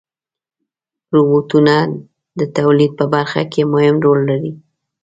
روبوټونه 1.15 1.75
د 2.39 2.41
تولید 2.57 2.91
په 2.99 3.05
برخه 3.13 3.41
کې 3.51 3.61
مهم 3.73 3.95
رول 4.05 4.19
لري. 4.29 4.53